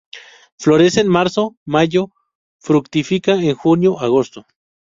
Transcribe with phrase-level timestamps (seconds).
[0.57, 2.11] Florece en marzo-mayo,
[2.57, 4.47] fructifica en junio-agosto.